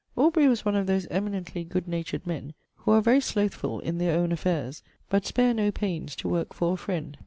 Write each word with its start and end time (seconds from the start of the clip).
Aubrey 0.15 0.47
was 0.47 0.65
one 0.65 0.75
of 0.75 0.87
those 0.87 1.05
eminently 1.11 1.63
good 1.63 1.87
natured 1.87 2.25
men, 2.25 2.55
who 2.77 2.91
are 2.91 3.01
very 3.01 3.21
slothful 3.21 3.79
in 3.81 3.99
their 3.99 4.17
own 4.17 4.31
affairs, 4.31 4.81
but 5.11 5.27
spare 5.27 5.53
no 5.53 5.71
pains 5.71 6.15
to 6.15 6.27
work 6.27 6.55
for 6.55 6.73
a 6.73 6.77
friend. 6.77 7.19